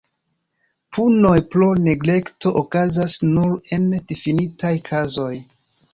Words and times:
Punoj 0.97 1.33
pro 1.55 1.67
neglekto 1.89 2.53
okazas 2.63 3.19
nur 3.37 3.55
en 3.79 3.89
difinitaj 4.13 4.73
kazoj. 4.89 5.33